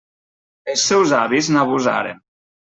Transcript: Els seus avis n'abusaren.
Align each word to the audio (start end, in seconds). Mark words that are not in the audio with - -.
Els 0.73 0.85
seus 0.93 1.15
avis 1.19 1.53
n'abusaren. 1.53 2.27